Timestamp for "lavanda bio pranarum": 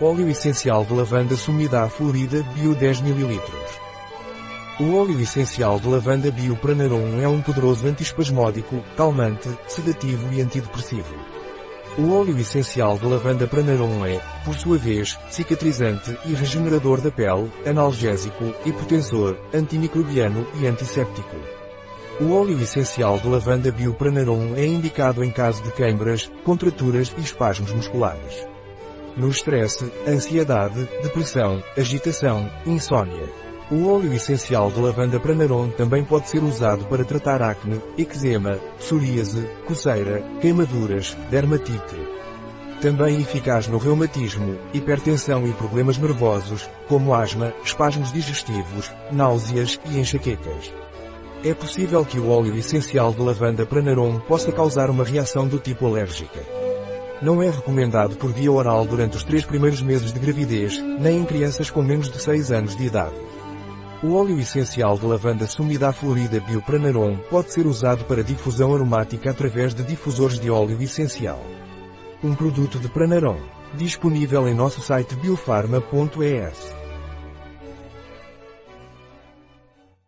5.86-7.22, 23.28-24.56